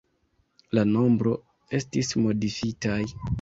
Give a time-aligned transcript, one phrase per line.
[0.77, 1.35] La nombroj
[1.81, 2.99] estis modifitaj.